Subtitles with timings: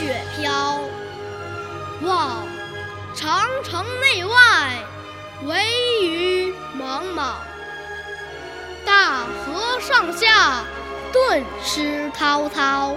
[0.00, 0.80] 雪飘。
[2.00, 2.48] 望
[3.14, 4.78] 长城内外，
[5.44, 5.62] 惟
[6.02, 7.36] 余莽莽。
[8.86, 10.64] 大河上下，
[11.12, 12.96] 顿失滔滔。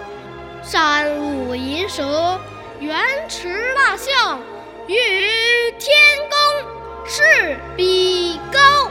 [0.64, 2.40] 山舞银蛇，
[2.80, 4.40] 原驰蜡象，
[4.88, 5.94] 欲与天
[6.30, 8.90] 公试比高。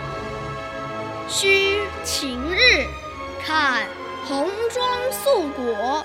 [1.30, 2.86] 须晴日，
[3.42, 3.86] 看
[4.28, 6.04] 红装素裹，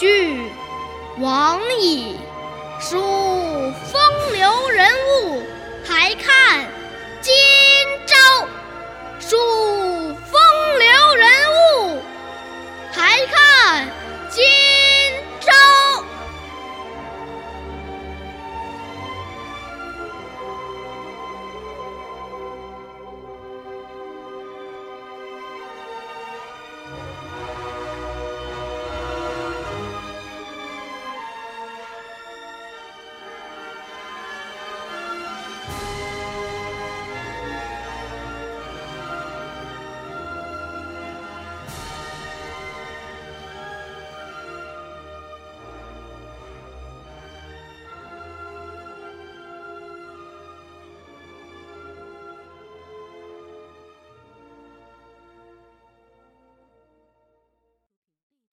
[0.00, 0.50] 俱
[1.18, 2.16] 往矣，
[2.80, 4.00] 数风
[4.32, 4.88] 流人
[5.26, 5.42] 物，
[5.84, 6.66] 还看